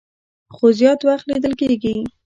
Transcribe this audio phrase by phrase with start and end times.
[0.55, 1.95] خو زيات وخت ليدل کيږي